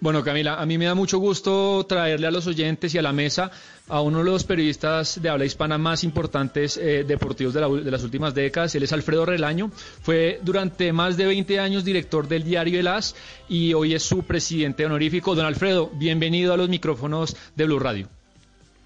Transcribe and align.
Bueno, 0.00 0.22
Camila, 0.22 0.60
a 0.60 0.66
mí 0.66 0.76
me 0.76 0.84
da 0.84 0.94
mucho 0.94 1.16
gusto 1.18 1.86
traerle 1.86 2.26
a 2.26 2.30
los 2.30 2.46
oyentes 2.46 2.94
y 2.94 2.98
a 2.98 3.02
la 3.02 3.14
mesa 3.14 3.50
a 3.88 4.02
uno 4.02 4.18
de 4.18 4.24
los 4.24 4.44
periodistas 4.44 5.22
de 5.22 5.30
habla 5.30 5.46
hispana 5.46 5.78
más 5.78 6.04
importantes 6.04 6.76
eh, 6.76 7.04
deportivos 7.04 7.54
de, 7.54 7.90
las 7.90 8.04
últimas 8.04 8.34
décadas. 8.34 8.74
Él 8.74 8.82
es 8.82 8.92
Alfredo 8.92 9.24
Relaño. 9.24 9.70
Fue 9.70 10.38
durante 10.42 10.92
más 10.92 11.16
de 11.16 11.24
20 11.24 11.58
años 11.60 11.82
director 11.82 12.28
del 12.28 12.44
diario 12.44 12.78
El 12.78 12.88
As 12.88 13.16
y 13.48 13.72
hoy 13.72 13.94
es 13.94 14.02
su 14.02 14.22
presidente 14.24 14.84
honorífico. 14.84 15.34
Don 15.34 15.46
Alfredo, 15.46 15.90
bienvenido 15.94 16.52
a 16.52 16.58
los 16.58 16.68
micrófonos 16.68 17.34
de 17.56 17.64
Blue 17.64 17.78
Radio. 17.78 18.08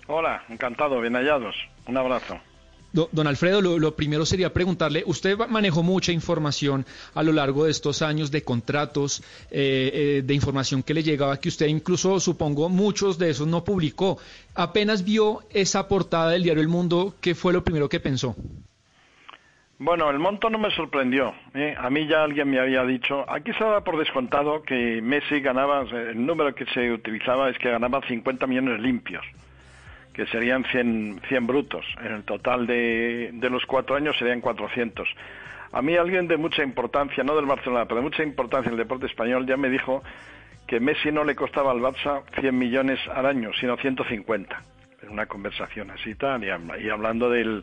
Hola, 0.07 0.45
encantado, 0.49 1.01
bien 1.01 1.15
hallados. 1.15 1.57
Un 1.89 1.97
abrazo. 1.97 2.39
Don 3.13 3.27
Alfredo, 3.27 3.61
lo, 3.61 3.95
primero 3.95 4.25
sería 4.25 4.55
preguntarle, 4.55 5.03
usted 5.05 5.37
manejó 5.49 5.83
mucha 5.83 6.13
información 6.13 6.87
a 7.15 7.23
lo 7.23 7.33
largo 7.33 7.65
de 7.65 7.71
estos 7.71 8.01
años 8.01 8.31
de 8.31 8.43
contratos, 8.43 9.23
eh, 9.51 9.91
eh, 9.93 10.23
de 10.25 10.35
información 10.35 10.83
que 10.83 10.95
le 10.95 11.03
llegaba, 11.03 11.39
que 11.39 11.51
usted 11.51 11.67
incluso, 11.67 12.19
supongo, 12.21 12.71
muchos 12.71 13.19
de 13.19 13.29
esos 13.29 13.47
no 13.47 13.65
publicó. 13.65 14.19
Apenas 14.55 15.05
vio 15.05 15.41
esa 15.51 15.89
portada 15.89 16.31
del 16.31 16.43
diario 16.43 16.63
El 16.63 16.69
Mundo, 16.69 17.15
¿qué 17.21 17.35
fue 17.35 17.53
lo 17.53 17.63
primero 17.63 17.87
que 17.91 18.01
pensó? 18.01 18.35
Bueno, 19.79 20.09
el 20.09 20.19
monto 20.19 20.49
no 20.49 20.57
me 20.59 20.71
sorprendió. 20.71 21.35
¿eh? 21.53 21.75
A 21.79 21.91
mí 21.91 22.07
ya 22.07 22.25
alguien 22.25 22.49
me 22.49 22.59
había 22.59 22.83
dicho, 22.85 23.31
aquí 23.31 23.53
se 23.53 23.63
daba 23.63 23.85
por 23.85 23.99
descontado 23.99 24.63
que 24.63 25.03
Messi 25.03 25.41
ganaba, 25.41 25.83
el 25.83 26.25
número 26.25 26.55
que 26.55 26.65
se 26.73 26.91
utilizaba 26.91 27.51
es 27.51 27.59
que 27.59 27.71
ganaba 27.71 28.01
50 28.09 28.47
millones 28.47 28.81
limpios 28.81 29.23
que 30.17 30.27
serían 30.29 30.65
100, 30.65 31.21
100 31.29 31.47
brutos. 31.47 31.85
En 32.03 32.13
el 32.13 32.25
total 32.25 32.67
de, 32.67 33.33
de 33.35 33.51
los 33.51 33.67
cuatro 33.67 33.97
años 33.97 34.17
serían 34.19 34.41
400. 34.41 35.07
A 35.73 35.83
mí 35.83 35.95
alguien 35.95 36.27
de 36.27 36.39
mucha 36.39 36.63
importancia, 36.63 37.23
no 37.23 37.37
del 37.37 37.45
Barcelona, 37.45 37.85
pero 37.85 37.97
de 37.97 38.05
mucha 38.05 38.23
importancia 38.23 38.69
en 38.71 38.73
el 38.73 38.79
deporte 38.79 39.05
español, 39.05 39.47
ya 39.47 39.59
me 39.59 39.69
dijo 39.69 40.03
que 40.67 40.81
Messi 40.81 41.13
no 41.13 41.23
le 41.23 41.37
costaba 41.37 41.71
al 41.71 41.81
Barça 41.81 42.23
100 42.41 42.59
millones 42.59 42.99
al 43.15 43.27
año, 43.27 43.51
sino 43.61 43.77
150. 43.77 44.63
En 45.03 45.11
una 45.11 45.27
conversación 45.27 45.91
así 45.91 46.15
tal, 46.15 46.43
y 46.43 46.89
hablando 46.89 47.29
del, 47.29 47.63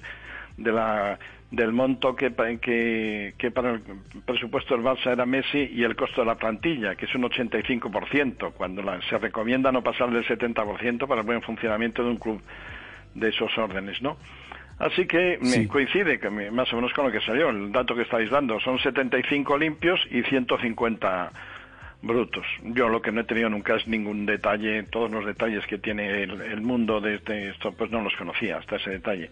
de 0.56 0.72
la 0.72 1.18
del 1.54 1.72
monto 1.72 2.16
que, 2.16 2.34
que, 2.60 3.36
que, 3.38 3.52
para 3.52 3.74
el 3.74 3.82
presupuesto 4.26 4.74
del 4.74 4.84
Barça 4.84 5.12
era 5.12 5.24
Messi 5.28 5.70
y 5.72 5.84
el 5.84 5.96
costo 5.96 6.22
de 6.22 6.28
la 6.28 6.34
plantilla, 6.34 6.96
que 6.96 7.06
es 7.06 7.14
un 7.14 7.22
85%, 7.22 8.54
cuando 8.54 8.82
se 9.08 9.20
recomienda 9.20 9.72
no 9.72 9.84
pasar 9.84 10.10
del 10.10 10.26
70% 10.26 11.08
para 11.08 11.22
el 11.22 11.28
buen 11.28 11.44
funcionamiento 11.44 12.04
de 12.04 12.10
un 12.10 12.18
club 12.18 12.42
de 13.14 13.30
esos 13.30 13.56
órdenes, 13.56 14.02
¿no? 14.02 14.18
Así 14.80 15.06
que 15.06 15.38
me 15.42 15.68
coincide 15.68 16.20
que 16.20 16.32
más 16.32 16.74
o 16.74 16.78
menos 16.78 16.92
con 16.94 17.06
lo 17.06 17.12
que 17.12 17.22
salió, 17.22 17.52
el 17.52 17.72
dato 17.72 17.94
que 17.94 18.02
estáis 18.02 18.32
dando, 18.32 18.60
son 18.60 18.80
75 18.80 19.56
limpios 19.56 20.02
y 20.10 20.24
150 20.24 21.32
brutos. 22.04 22.46
Yo 22.64 22.90
lo 22.90 23.02
que 23.02 23.12
no 23.12 23.22
he 23.22 23.24
tenido 23.24 23.50
nunca 23.50 23.76
es 23.76 23.88
ningún 23.88 24.26
detalle, 24.26 24.84
todos 24.84 25.10
los 25.10 25.26
detalles 25.26 25.66
que 25.66 25.78
tiene 25.78 26.24
el, 26.24 26.62
mundo 26.62 27.00
de 27.00 27.16
este, 27.16 27.50
esto, 27.50 27.72
pues 27.72 27.90
no 27.92 28.02
los 28.02 28.14
conocía 28.16 28.58
hasta 28.58 28.76
ese 28.76 28.92
detalle. 28.92 29.30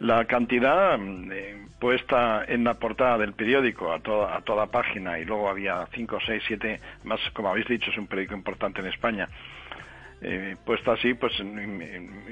La 0.00 0.24
cantidad 0.24 0.98
mm, 0.98 1.30
eh, 1.32 1.66
puesta 1.78 2.44
en 2.48 2.64
la 2.64 2.74
portada 2.74 3.18
del 3.18 3.34
periódico 3.34 3.92
a 3.92 4.00
toda, 4.00 4.36
a 4.36 4.40
toda 4.40 4.66
página 4.66 5.18
y 5.18 5.24
luego 5.24 5.48
había 5.48 5.86
5, 5.92 6.18
6, 6.26 6.42
7, 6.46 6.80
más 7.04 7.20
como 7.34 7.50
habéis 7.50 7.68
dicho, 7.68 7.90
es 7.90 7.98
un 7.98 8.06
periódico 8.06 8.34
importante 8.34 8.80
en 8.80 8.86
España. 8.86 9.28
Eh, 10.22 10.56
puesta 10.64 10.92
así, 10.92 11.12
pues 11.12 11.34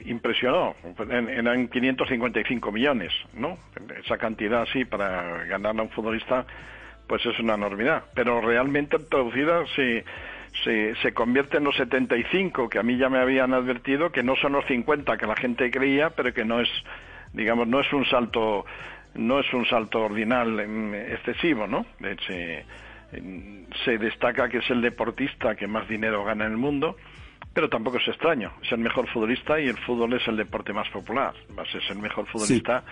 impresionó. 0.06 0.74
Eran 1.10 1.68
555 1.68 2.72
millones, 2.72 3.12
¿no? 3.34 3.58
Esa 4.02 4.16
cantidad 4.16 4.62
así 4.62 4.86
para 4.86 5.44
ganar 5.44 5.78
a 5.78 5.82
un 5.82 5.90
futbolista 5.90 6.46
pues 7.12 7.26
es 7.26 7.38
una 7.40 7.56
enormidad. 7.56 8.04
Pero 8.14 8.40
realmente 8.40 8.98
traducida 8.98 9.66
se, 9.76 10.02
se, 10.64 10.94
se, 11.02 11.12
convierte 11.12 11.58
en 11.58 11.64
los 11.64 11.76
75 11.76 12.70
que 12.70 12.78
a 12.78 12.82
mí 12.82 12.96
ya 12.96 13.10
me 13.10 13.18
habían 13.18 13.52
advertido 13.52 14.10
que 14.10 14.22
no 14.22 14.34
son 14.36 14.52
los 14.52 14.64
50 14.64 15.18
que 15.18 15.26
la 15.26 15.36
gente 15.36 15.70
creía, 15.70 16.08
pero 16.08 16.32
que 16.32 16.46
no 16.46 16.58
es, 16.62 16.70
digamos, 17.34 17.68
no 17.68 17.80
es 17.80 17.92
un 17.92 18.06
salto, 18.06 18.64
no 19.12 19.40
es 19.40 19.52
un 19.52 19.66
salto 19.66 20.00
ordinal 20.00 20.66
mm, 20.66 20.94
excesivo, 20.94 21.66
¿no? 21.66 21.84
Se, 22.26 22.64
se 23.84 23.98
destaca 23.98 24.48
que 24.48 24.58
es 24.60 24.70
el 24.70 24.80
deportista 24.80 25.54
que 25.54 25.66
más 25.66 25.86
dinero 25.86 26.24
gana 26.24 26.46
en 26.46 26.52
el 26.52 26.56
mundo, 26.56 26.96
pero 27.52 27.68
tampoco 27.68 27.98
es 27.98 28.08
extraño. 28.08 28.52
Es 28.62 28.72
el 28.72 28.78
mejor 28.78 29.06
futbolista 29.08 29.60
y 29.60 29.68
el 29.68 29.76
fútbol 29.76 30.14
es 30.14 30.26
el 30.28 30.38
deporte 30.38 30.72
más 30.72 30.88
popular. 30.88 31.34
Es 31.74 31.90
el 31.90 31.98
mejor 31.98 32.26
futbolista 32.26 32.82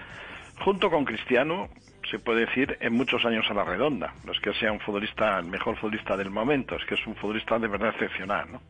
junto 0.61 0.91
con 0.91 1.05
Cristiano, 1.05 1.69
se 2.11 2.19
puede 2.19 2.47
decir, 2.47 2.77
en 2.81 2.93
muchos 2.93 3.25
años 3.25 3.47
a 3.51 3.55
la 3.55 3.65
redonda. 3.65 4.15
No 4.25 4.33
es 4.33 4.41
que 4.41 4.53
sea 4.55 4.73
un 4.73 4.81
futbolista, 4.81 5.39
el 5.39 5.47
mejor 5.47 5.77
futbolista 5.77 6.17
del 6.17 6.31
momento, 6.31 6.77
es 6.77 6.85
que 6.85 6.95
es 6.95 7.07
un 7.07 7.15
futbolista 7.17 7.59
de 7.59 7.69
verdad 7.69 7.91
excepcional, 7.91 8.53
¿no? 8.53 8.61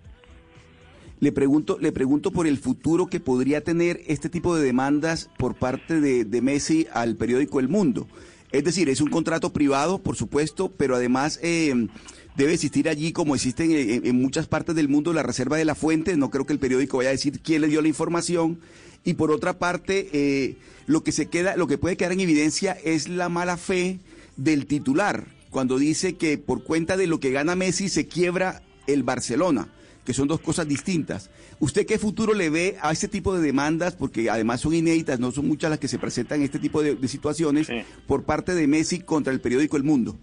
Le 1.20 1.32
pregunto, 1.32 1.76
le 1.78 1.92
pregunto 1.92 2.30
por 2.30 2.46
el 2.46 2.56
futuro 2.56 3.06
que 3.06 3.20
podría 3.20 3.62
tener 3.62 4.00
este 4.06 4.30
tipo 4.30 4.56
de 4.56 4.64
demandas 4.64 5.28
por 5.36 5.54
parte 5.54 6.00
de, 6.00 6.40
Messi 6.40 6.86
al 6.94 7.16
periódico 7.16 7.60
El 7.60 7.68
Mundo. 7.68 8.06
Es 8.52 8.64
decir, 8.64 8.88
es 8.88 9.00
un 9.00 9.10
contrato 9.10 9.52
privado, 9.52 9.98
por 9.98 10.16
supuesto, 10.16 10.72
pero 10.76 10.96
además 10.96 11.38
eh, 11.42 11.88
debe 12.36 12.54
existir 12.54 12.88
allí, 12.88 13.12
como 13.12 13.34
existen 13.34 13.70
en, 13.70 14.06
en, 14.06 14.16
muchas 14.20 14.46
partes 14.46 14.74
del 14.74 14.88
mundo, 14.88 15.12
la 15.12 15.22
reserva 15.22 15.56
de 15.56 15.64
la 15.64 15.74
fuente. 15.74 16.16
No 16.16 16.30
creo 16.30 16.46
que 16.46 16.52
el 16.52 16.58
periódico 16.58 16.98
vaya 16.98 17.10
a 17.10 17.12
decir 17.12 17.40
quién 17.40 17.62
le 17.62 17.68
dio 17.68 17.82
la 17.82 17.88
información 17.88 18.58
y 19.04 19.14
por 19.14 19.30
otra 19.30 19.58
parte 19.58 20.08
eh, 20.12 20.56
lo 20.86 21.02
que 21.02 21.12
se 21.12 21.26
queda, 21.26 21.56
lo 21.56 21.66
que 21.66 21.78
puede 21.78 21.96
quedar 21.96 22.12
en 22.12 22.20
evidencia 22.20 22.76
es 22.84 23.08
la 23.08 23.28
mala 23.28 23.56
fe 23.56 24.00
del 24.36 24.66
titular 24.66 25.26
cuando 25.50 25.78
dice 25.78 26.14
que 26.14 26.38
por 26.38 26.62
cuenta 26.62 26.96
de 26.96 27.06
lo 27.06 27.20
que 27.20 27.32
gana 27.32 27.56
Messi 27.56 27.88
se 27.88 28.06
quiebra 28.06 28.62
el 28.86 29.02
Barcelona, 29.02 29.68
que 30.10 30.14
son 30.14 30.26
dos 30.26 30.40
cosas 30.40 30.66
distintas. 30.66 31.30
¿Usted 31.60 31.86
qué 31.86 31.96
futuro 31.96 32.34
le 32.34 32.50
ve 32.50 32.76
a 32.82 32.90
este 32.90 33.06
tipo 33.06 33.32
de 33.32 33.40
demandas? 33.40 33.94
Porque 33.94 34.28
además 34.28 34.60
son 34.60 34.74
inéditas, 34.74 35.20
no 35.20 35.30
son 35.30 35.46
muchas 35.46 35.70
las 35.70 35.78
que 35.78 35.86
se 35.86 36.00
presentan 36.00 36.40
en 36.40 36.46
este 36.46 36.58
tipo 36.58 36.82
de, 36.82 36.96
situaciones 37.06 37.70
por 38.08 38.24
parte 38.24 38.56
de 38.56 38.66
Messi 38.66 39.04
contra 39.04 39.32
el 39.32 39.40
periódico 39.40 39.76
El 39.76 39.84
Mundo. 39.84 40.16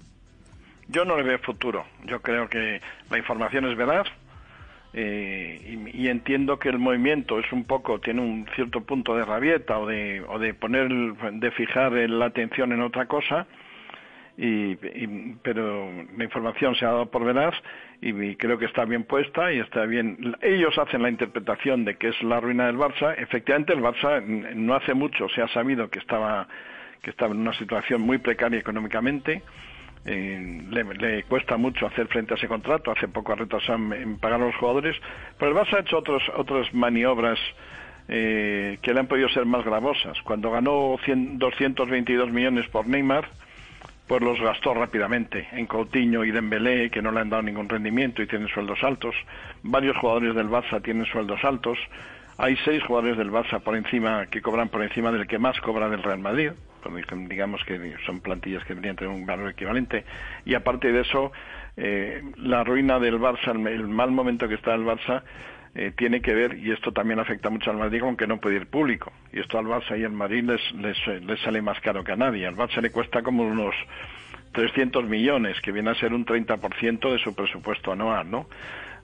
Yo 0.89 1.05
no 1.05 1.15
le 1.15 1.23
veo 1.23 1.39
futuro. 1.39 1.85
Yo 2.05 2.21
creo 2.21 2.49
que 2.49 2.81
la 3.09 3.17
información 3.17 3.63
es 3.63 3.77
veraz, 3.77 4.07
eh, 4.91 5.79
y, 5.93 6.09
entiendo 6.09 6.59
que 6.59 6.67
el 6.67 6.79
movimiento 6.79 7.39
es 7.39 7.49
un 7.53 7.63
poco 7.63 8.01
tiene 8.01 8.19
un 8.19 8.45
cierto 8.55 8.81
punto 8.81 9.15
de 9.15 9.23
rabieta 9.23 9.79
o 9.79 9.87
de 9.87 10.21
o 10.27 10.37
de 10.37 10.53
poner 10.53 10.89
de 10.89 11.51
fijar 11.51 11.93
la 11.93 12.25
atención 12.25 12.73
en 12.73 12.81
otra 12.81 13.05
cosa 13.05 13.47
y, 14.37 14.75
pero 15.41 15.91
la 16.15 16.23
información 16.23 16.75
se 16.75 16.85
ha 16.85 16.89
dado 16.89 17.09
por 17.09 17.25
veraz 17.25 17.55
y, 18.01 18.35
creo 18.35 18.59
que 18.59 18.65
está 18.65 18.85
bien 18.85 19.03
puesta 19.03 19.51
y 19.51 19.59
está 19.59 19.85
bien 19.85 20.35
ellos 20.41 20.77
hacen 20.77 21.01
la 21.01 21.09
interpretación 21.09 21.85
de 21.85 21.95
que 21.95 22.09
es 22.09 22.23
la 22.23 22.39
ruina 22.39 22.67
del 22.67 22.77
Barça 22.77 23.15
efectivamente 23.17 23.73
el 23.73 23.81
Barça 23.81 24.23
no 24.23 24.75
hace 24.75 24.93
mucho 24.93 25.27
se 25.29 25.41
ha 25.41 25.47
sabido 25.47 25.89
que 25.89 25.99
estaba 25.99 26.47
que 27.01 27.09
estaba 27.09 27.33
en 27.33 27.41
una 27.41 27.53
situación 27.53 28.01
muy 28.01 28.19
precaria 28.19 28.59
económicamente 28.59 29.41
le, 30.07 31.23
cuesta 31.23 31.57
mucho 31.57 31.85
hacer 31.85 32.07
frente 32.07 32.33
a 32.33 32.37
ese 32.37 32.47
contrato. 32.47 32.91
Hace 32.91 33.07
poco 33.07 33.33
ha 33.33 33.35
retrasado 33.35 33.93
en, 33.93 34.17
pagar 34.19 34.41
a 34.41 34.45
los 34.45 34.55
jugadores. 34.55 34.95
Pero 35.37 35.51
el 35.51 35.57
Barça 35.57 35.77
ha 35.77 35.79
hecho 35.81 35.97
otros, 35.97 36.23
otras 36.35 36.73
maniobras 36.73 37.39
eh, 38.07 38.77
que 38.81 38.93
le 38.93 38.99
han 38.99 39.07
podido 39.07 39.29
ser 39.29 39.45
más 39.45 39.65
gravosas. 39.65 40.17
Cuando 40.23 40.51
ganó 40.51 40.97
222 41.05 42.31
millones 42.31 42.67
por 42.69 42.87
Neymar, 42.87 43.27
pues 44.07 44.21
los 44.21 44.39
gastó 44.39 44.73
rápidamente 44.73 45.47
en 45.51 45.65
Coutinho 45.65 46.23
y 46.23 46.31
Dembélé, 46.31 46.89
que 46.89 47.01
no 47.01 47.11
le 47.11 47.19
han 47.19 47.29
dado 47.29 47.43
ningún 47.43 47.69
rendimiento 47.69 48.21
y 48.21 48.27
tienen 48.27 48.47
sueldos 48.47 48.83
altos. 48.83 49.15
Varios 49.63 49.97
jugadores 49.97 50.35
del 50.35 50.49
Barça 50.49 50.81
tienen 50.81 51.05
sueldos 51.05 51.43
altos. 51.43 51.77
Hay 52.37 52.55
seis 52.63 52.83
jugadores 52.83 53.17
del 53.17 53.31
Barça 53.31 53.59
por 53.59 53.75
encima 53.75 54.27
que 54.27 54.41
cobran 54.41 54.69
por 54.69 54.83
encima 54.83 55.11
del 55.11 55.27
que 55.27 55.39
más 55.39 55.59
cobra 55.59 55.89
del 55.89 56.03
Real 56.03 56.19
Madrid 56.19 56.51
digamos 57.27 57.63
que 57.65 57.95
son 58.05 58.19
plantillas 58.21 58.63
que 58.63 58.73
deberían 58.73 58.95
tener 58.95 59.13
un 59.13 59.25
valor 59.25 59.49
equivalente. 59.49 60.05
Y 60.45 60.53
aparte 60.53 60.91
de 60.91 61.01
eso, 61.01 61.31
eh, 61.75 62.23
la 62.37 62.63
ruina 62.63 62.99
del 62.99 63.19
Barça, 63.19 63.51
el, 63.51 63.87
mal 63.87 64.11
momento 64.11 64.47
que 64.47 64.55
está 64.55 64.73
el 64.73 64.83
Barça, 64.83 65.23
eh, 65.79 65.91
tiene 65.95 66.21
que 66.21 66.33
ver, 66.33 66.57
y 66.57 66.71
esto 66.71 66.91
también 66.91 67.19
afecta 67.19 67.51
mucho 67.51 67.69
al 67.69 67.77
Madrid, 67.77 68.01
aunque 68.01 68.25
no 68.25 68.39
puede 68.39 68.55
ir 68.55 68.65
público. 68.65 69.13
Y 69.31 69.39
esto 69.39 69.59
al 69.59 69.65
Barça 69.65 69.95
y 69.95 70.03
al 70.03 70.11
Madrid 70.11 70.43
les, 70.43 70.59
les, 70.73 70.97
les 71.23 71.39
sale 71.41 71.61
más 71.61 71.79
caro 71.81 72.03
que 72.03 72.13
a 72.13 72.15
nadie. 72.15 72.47
Al 72.47 72.55
Barça 72.55 72.81
le 72.81 72.89
cuesta 72.89 73.21
como 73.21 73.43
unos 73.43 73.75
300 74.53 75.05
millones, 75.05 75.61
que 75.61 75.71
viene 75.71 75.91
a 75.91 75.93
ser 75.93 76.13
un 76.13 76.25
30% 76.25 77.11
de 77.11 77.19
su 77.19 77.35
presupuesto 77.35 77.91
anual, 77.91 78.31
¿no? 78.31 78.47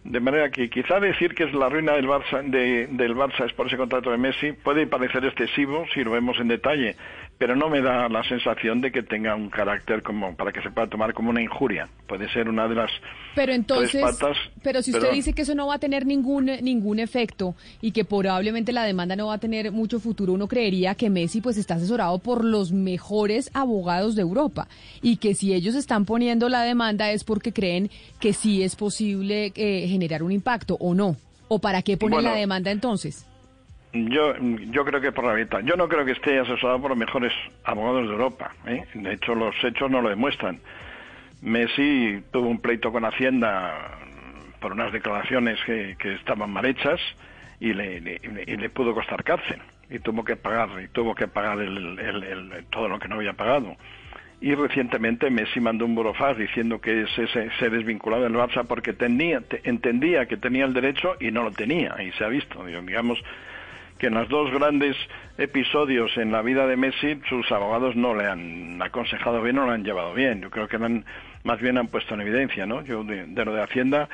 De 0.04 0.20
manera 0.20 0.50
que 0.50 0.68
quizá 0.72 1.00
decir 1.00 1.36
que 1.36 1.44
es 1.44 1.54
la 1.54 1.70
ruina 1.70 1.94
del 1.94 2.08
Barça, 2.08 2.42
del 2.44 3.16
Barça 3.16 3.46
es 3.46 3.54
por 3.54 3.68
ese 3.68 3.78
contrato 3.78 4.10
de 4.10 4.18
Messi 4.18 4.52
puede 4.52 4.88
parecer 4.88 5.24
excesivo 5.24 5.86
si 5.94 6.04
lo 6.04 6.10
vemos 6.10 6.40
en 6.40 6.48
detalle, 6.48 6.96
pero 7.38 7.56
no 7.56 7.70
me 7.70 7.82
da 7.82 8.08
la 8.10 8.24
sensación 8.24 8.82
de 8.82 8.92
que 8.92 9.04
tenga 9.04 9.36
un 9.36 9.50
carácter 9.50 10.02
como 10.02 10.36
para 10.36 10.52
que 10.52 10.62
se 10.62 10.70
pueda 10.72 10.88
tomar 10.88 11.14
como 11.14 11.30
una 11.30 11.42
injuria. 11.42 11.88
Puede 12.08 12.32
ser 12.32 12.48
una 12.48 12.68
de 12.68 12.76
las 12.76 12.92
pero 13.36 13.54
entonces, 13.54 14.02
patas. 14.02 14.38
Pero 14.62 14.82
si 14.82 14.92
usted 14.92 15.12
dice 15.12 15.34
que 15.34 15.42
eso 15.42 15.56
no 15.56 15.68
va 15.68 15.76
a 15.76 15.80
tener 15.80 16.06
ningún 16.06 16.46
ningún 16.62 17.00
efecto 17.00 17.56
y 17.82 17.92
que 17.92 18.06
probablemente 18.06 18.72
la 18.72 18.84
demanda 18.84 19.16
no 19.16 19.28
va 19.28 19.36
a 19.36 19.40
tener 19.40 19.72
mucho 19.72 20.00
futuro, 20.00 20.34
uno 20.34 20.48
creería 20.48 20.96
que 20.96 21.10
Messi 21.10 21.42
pues 21.42 21.58
está 21.58 21.76
asesorado 21.76 22.20
por 22.20 22.46
los 22.46 22.72
mejores 22.72 23.50
abogados 23.54 24.16
de 24.16 24.22
Europa 24.22 24.68
y 25.02 25.18
que 25.18 25.36
si 25.36 25.54
ellos 25.54 25.76
están 25.76 26.06
poniendo 26.06 26.50
la 26.50 26.64
demanda 26.64 27.12
es 27.12 27.24
porque 27.24 27.52
creen 27.52 27.90
que 28.20 28.34
sí 28.34 28.64
es 28.64 28.76
posible 28.76 29.52
eh, 29.56 29.88
generar 29.88 30.24
un 30.24 30.32
impacto 30.32 30.78
o 30.80 30.94
no. 30.94 31.18
¿O 31.50 31.60
para 31.60 31.82
qué 31.82 31.98
ponen 31.98 32.24
la 32.24 32.36
demanda 32.36 32.72
entonces? 32.72 33.28
Yo, 33.94 34.36
yo 34.38 34.86
creo 34.86 35.00
que 35.00 35.12
por 35.12 35.24
la 35.24 35.36
mitad. 35.36 35.60
Yo 35.60 35.76
no 35.76 35.88
creo 35.88 36.04
que 36.04 36.14
esté 36.14 36.40
asesorado 36.40 36.82
por 36.82 36.90
los 36.90 36.98
mejores 36.98 37.32
abogados 37.64 38.08
de 38.08 38.14
Europa. 38.14 38.52
¿eh? 38.66 38.84
De 38.96 39.14
hecho, 39.14 39.36
los 39.36 39.56
hechos 39.64 39.90
no 39.92 40.02
lo 40.02 40.10
demuestran. 40.10 40.60
Messi 41.44 42.24
tuvo 42.32 42.48
un 42.48 42.60
pleito 42.60 42.92
con 42.92 43.06
Hacienda 43.06 44.00
por 44.60 44.72
unas 44.72 44.92
declaraciones 44.94 45.60
que, 45.66 45.96
estaban 46.16 46.50
mal 46.50 46.66
hechas 46.66 47.00
y 47.60 47.74
le, 47.74 48.00
le, 48.00 48.70
pudo 48.70 48.94
costar 48.94 49.24
cárcel 49.24 49.60
y 49.90 50.00
tuvo 50.00 50.24
que 50.24 50.38
pagar 50.38 50.70
y 50.82 50.88
tuvo 50.88 51.14
que 51.14 51.28
pagar 51.28 51.60
el, 51.60 52.66
todo 52.72 52.88
lo 52.88 52.98
que 52.98 53.10
no 53.10 53.16
había 53.16 53.34
pagado. 53.34 53.76
Y 54.42 54.56
recientemente 54.56 55.30
Messi 55.30 55.60
mandó 55.60 55.86
un 55.86 55.96
burofax 55.96 56.38
diciendo 56.38 56.82
que 56.82 57.06
se, 57.16 57.28
se, 57.28 57.70
desvinculaba 57.70 58.24
del 58.24 58.34
Barça 58.34 58.66
porque 58.66 58.94
tenía, 58.94 59.42
entendía 59.64 60.26
que 60.26 60.38
tenía 60.38 60.66
el 60.66 60.74
derecho 60.74 61.16
y 61.20 61.32
no 61.32 61.44
lo 61.44 61.52
tenía. 61.52 61.96
Y 62.02 62.12
se 62.14 62.24
ha 62.24 62.30
visto, 62.30 62.66
digamos, 62.66 63.22
que 64.04 64.08
en 64.08 64.16
los 64.16 64.28
dos 64.28 64.52
grandes 64.52 64.98
episodios 65.38 66.12
en 66.18 66.34
la 66.34 66.42
vida 66.42 66.68
de 66.68 66.76
Messi 66.76 67.22
sus 67.30 67.50
abogados 67.54 67.96
no 67.96 68.14
le 68.14 68.26
han 68.26 68.82
aconsejado 68.82 69.42
bien 69.42 69.58
o 69.60 69.66
lo 69.66 69.72
han 69.72 69.86
llevado 69.86 70.14
bien. 70.14 70.42
Yo 70.42 70.50
creo 70.50 70.68
que 70.68 70.76
han, 70.76 71.06
más 71.46 71.62
bien 71.62 71.78
han 71.78 71.88
puesto 71.88 72.14
en 72.14 72.20
evidencia, 72.20 72.66
¿no? 72.66 72.84
Yo 72.84 73.06
de, 73.06 73.26
lo 73.26 73.54
de 73.54 73.64
Hacienda 73.64 74.10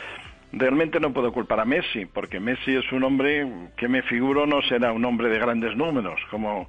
realmente 0.52 1.00
no 1.00 1.12
puedo 1.12 1.34
culpar 1.34 1.60
a 1.60 1.66
Messi, 1.66 2.06
porque 2.06 2.40
Messi 2.40 2.76
es 2.76 2.92
un 2.92 3.04
hombre 3.04 3.48
que 3.78 3.88
me 3.88 4.04
figuro 4.04 4.46
no 4.46 4.62
será 4.62 4.92
un 4.92 5.04
hombre 5.06 5.28
de 5.28 5.40
grandes 5.40 5.76
números, 5.76 6.22
como 6.30 6.68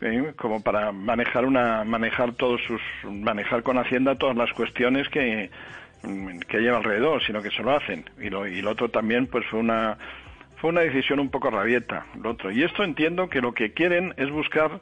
eh, 0.00 0.32
como 0.36 0.62
para 0.62 0.92
manejar 0.92 1.44
una 1.44 1.82
manejar 1.82 2.34
todos 2.34 2.60
sus 2.62 2.80
manejar 3.10 3.64
con 3.64 3.76
Hacienda 3.76 4.14
todas 4.14 4.36
las 4.36 4.52
cuestiones 4.52 5.08
que 5.08 5.50
que 6.48 6.58
lleva 6.60 6.76
alrededor, 6.76 7.24
sino 7.24 7.42
que 7.42 7.50
se 7.50 7.64
lo 7.64 7.76
hacen. 7.76 8.04
Y 8.20 8.30
lo, 8.30 8.46
y 8.46 8.62
lo 8.62 8.70
otro 8.70 8.88
también 8.88 9.26
pues 9.26 9.52
una 9.52 9.98
fue 10.62 10.70
una 10.70 10.82
decisión 10.82 11.18
un 11.18 11.28
poco 11.28 11.50
rabieta, 11.50 12.06
lo 12.22 12.30
otro. 12.30 12.52
Y 12.52 12.62
esto 12.62 12.84
entiendo 12.84 13.28
que 13.28 13.40
lo 13.40 13.52
que 13.52 13.72
quieren 13.72 14.14
es 14.16 14.30
buscar 14.30 14.80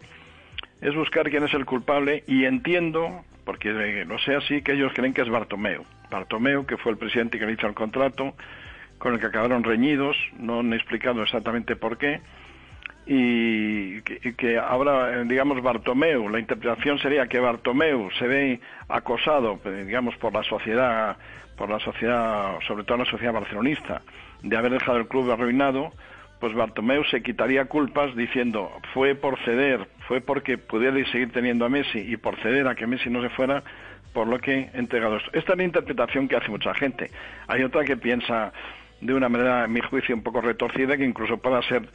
es 0.82 0.94
buscar 0.94 1.30
quién 1.30 1.42
es 1.42 1.54
el 1.54 1.64
culpable 1.64 2.22
y 2.26 2.44
entiendo, 2.44 3.24
porque 3.46 4.04
no 4.06 4.18
sé 4.18 4.34
así, 4.34 4.60
que 4.60 4.72
ellos 4.72 4.92
creen 4.94 5.14
que 5.14 5.22
es 5.22 5.30
Bartomeu. 5.30 5.86
Bartomeu, 6.10 6.66
que 6.66 6.76
fue 6.76 6.92
el 6.92 6.98
presidente 6.98 7.38
que 7.38 7.46
le 7.46 7.52
hizo 7.52 7.66
el 7.66 7.72
contrato, 7.72 8.34
con 8.98 9.14
el 9.14 9.20
que 9.20 9.26
acabaron 9.26 9.64
reñidos, 9.64 10.18
no 10.38 10.60
han 10.60 10.74
explicado 10.74 11.22
exactamente 11.22 11.76
por 11.76 11.96
qué, 11.96 12.20
y 13.06 14.02
que, 14.02 14.58
ahora, 14.58 15.24
digamos, 15.24 15.62
Bartomeu, 15.62 16.28
la 16.28 16.40
interpretación 16.40 16.98
sería 16.98 17.26
que 17.26 17.40
Bartomeu 17.40 18.10
se 18.18 18.26
ve 18.26 18.60
acosado, 18.88 19.58
digamos, 19.64 20.14
por 20.16 20.34
la 20.34 20.42
sociedad, 20.42 21.16
por 21.56 21.70
la 21.70 21.80
sociedad, 21.80 22.58
sobre 22.66 22.84
todo 22.84 22.98
la 22.98 23.06
sociedad 23.06 23.32
barcelonista, 23.32 24.02
de 24.42 24.56
haber 24.56 24.72
dejado 24.72 24.98
el 24.98 25.08
club 25.08 25.30
arruinado, 25.30 25.90
pues 26.40 26.54
Bartomeu 26.54 27.04
se 27.04 27.22
quitaría 27.22 27.66
culpas 27.66 28.16
diciendo 28.16 28.70
fue 28.94 29.14
por 29.14 29.38
ceder, 29.40 29.86
fue 30.08 30.20
porque 30.20 30.56
pudiera 30.58 30.96
seguir 31.10 31.32
teniendo 31.32 31.64
a 31.66 31.68
Messi 31.68 31.98
y 31.98 32.16
por 32.16 32.36
ceder 32.40 32.66
a 32.66 32.74
que 32.74 32.86
Messi 32.86 33.10
no 33.10 33.22
se 33.22 33.28
fuera, 33.28 33.62
por 34.12 34.26
lo 34.26 34.38
que 34.38 34.70
entregado 34.72 35.18
esto. 35.18 35.30
Esta 35.34 35.52
es 35.52 35.58
la 35.58 35.64
interpretación 35.64 36.28
que 36.28 36.36
hace 36.36 36.48
mucha 36.48 36.74
gente. 36.74 37.10
Hay 37.46 37.62
otra 37.62 37.84
que 37.84 37.96
piensa 37.96 38.52
de 39.00 39.14
una 39.14 39.28
manera, 39.28 39.64
en 39.64 39.72
mi 39.72 39.80
juicio, 39.80 40.14
un 40.14 40.22
poco 40.22 40.40
retorcida, 40.40 40.96
que 40.96 41.04
incluso 41.04 41.38
pueda 41.38 41.62
ser 41.62 41.88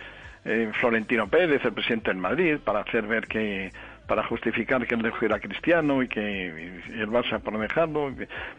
eh, 0.46 0.72
Florentino 0.80 1.28
Pérez, 1.28 1.64
el 1.66 1.74
presidente 1.74 2.12
del 2.12 2.18
Madrid, 2.18 2.58
para 2.64 2.82
hacer 2.82 3.08
ver 3.08 3.28
que 3.28 3.72
para 4.08 4.24
justificar 4.24 4.86
que 4.86 4.96
el 4.96 5.02
dejo 5.02 5.26
era 5.26 5.40
cristiano 5.40 6.04
y 6.04 6.08
que 6.08 6.48
el 6.48 7.08
Barça 7.08 7.40
por 7.40 7.58
dejarlo 7.58 8.14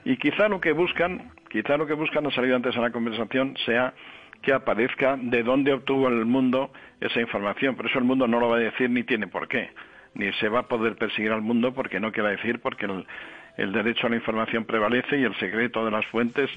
y 0.05 0.17
quizá 0.17 0.49
lo 0.49 0.61
que 0.61 0.73
buscan 0.73 1.31
quizá 1.49 1.77
lo 1.77 1.87
que 1.87 1.95
buscan 1.95 2.27
ha 2.27 2.31
salido 2.31 2.57
antes 2.57 2.75
en 2.75 2.83
la 2.83 2.91
conversación 2.91 3.57
sea 3.65 3.95
que 4.43 4.53
aparezca 4.53 5.17
de 5.17 5.43
dónde 5.43 5.73
obtuvo 5.73 6.09
el 6.09 6.25
mundo 6.27 6.71
esa 7.01 7.21
información 7.21 7.77
por 7.77 7.87
eso 7.87 7.99
el 7.99 8.05
mundo 8.05 8.27
no 8.27 8.41
lo 8.41 8.49
va 8.49 8.57
a 8.57 8.61
decir 8.61 8.91
ni 8.91 9.05
tiene 9.05 9.27
por 9.29 9.49
qué 9.49 9.71
ni 10.15 10.33
se 10.35 10.49
va 10.49 10.61
a 10.61 10.69
poder 10.69 10.97
perseguir 10.97 11.33
al 11.33 11.43
mundo 11.43 11.73
porque 11.73 12.01
no 12.01 12.11
quiera 12.11 12.31
decir 12.31 12.61
porque 12.61 12.87
el, 12.87 13.73
derecho 13.73 14.07
a 14.07 14.11
la 14.11 14.17
información 14.17 14.65
prevalece 14.65 15.19
y 15.19 15.25
el 15.25 15.35
secreto 15.37 15.85
de 15.85 15.91
las 15.91 16.07
fuentes 16.07 16.51